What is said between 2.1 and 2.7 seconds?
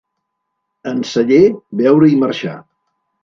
i marxar.